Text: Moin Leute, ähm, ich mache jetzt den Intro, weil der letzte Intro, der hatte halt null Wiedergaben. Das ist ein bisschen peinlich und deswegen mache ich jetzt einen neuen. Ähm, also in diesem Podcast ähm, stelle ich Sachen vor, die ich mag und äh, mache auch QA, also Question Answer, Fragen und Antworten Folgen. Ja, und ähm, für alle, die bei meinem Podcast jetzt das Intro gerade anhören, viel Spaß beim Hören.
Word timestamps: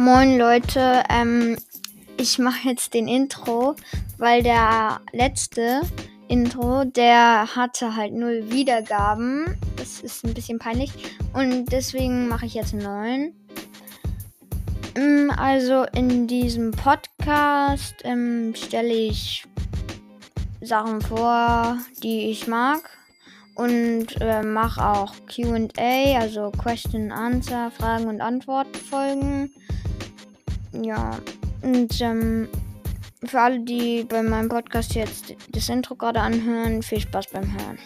Moin 0.00 0.38
Leute, 0.38 1.02
ähm, 1.10 1.58
ich 2.16 2.38
mache 2.38 2.70
jetzt 2.70 2.94
den 2.94 3.06
Intro, 3.06 3.76
weil 4.16 4.42
der 4.42 5.02
letzte 5.12 5.82
Intro, 6.26 6.86
der 6.86 7.54
hatte 7.54 7.94
halt 7.94 8.14
null 8.14 8.46
Wiedergaben. 8.48 9.58
Das 9.76 10.00
ist 10.00 10.24
ein 10.24 10.32
bisschen 10.32 10.58
peinlich 10.58 10.90
und 11.34 11.66
deswegen 11.66 12.28
mache 12.28 12.46
ich 12.46 12.54
jetzt 12.54 12.72
einen 12.72 12.82
neuen. 12.82 13.34
Ähm, 14.96 15.30
also 15.36 15.84
in 15.94 16.26
diesem 16.26 16.70
Podcast 16.70 17.96
ähm, 18.04 18.54
stelle 18.56 18.94
ich 18.94 19.44
Sachen 20.62 21.02
vor, 21.02 21.76
die 22.02 22.30
ich 22.30 22.46
mag 22.46 22.88
und 23.54 24.18
äh, 24.22 24.42
mache 24.42 24.82
auch 24.82 25.12
QA, 25.26 26.18
also 26.18 26.50
Question 26.52 27.12
Answer, 27.12 27.70
Fragen 27.70 28.06
und 28.06 28.22
Antworten 28.22 28.78
Folgen. 28.78 29.52
Ja, 30.82 31.18
und 31.62 32.00
ähm, 32.00 32.48
für 33.24 33.40
alle, 33.40 33.60
die 33.60 34.04
bei 34.04 34.22
meinem 34.22 34.48
Podcast 34.48 34.94
jetzt 34.94 35.34
das 35.50 35.68
Intro 35.68 35.94
gerade 35.94 36.20
anhören, 36.20 36.82
viel 36.82 37.00
Spaß 37.00 37.26
beim 37.28 37.52
Hören. 37.52 37.78